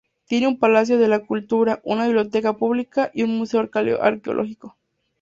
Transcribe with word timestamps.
Tiene 0.25 0.47
un 0.47 0.57
palacio 0.57 0.97
de 0.97 1.07
la 1.07 1.19
cultura, 1.19 1.79
una 1.83 2.05
biblioteca 2.05 2.57
pública 2.57 3.11
y 3.13 3.21
un 3.21 3.37
museo 3.37 3.59
arqueológico. 3.59 4.75